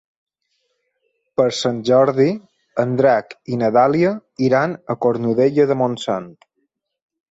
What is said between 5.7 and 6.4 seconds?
de Montsant.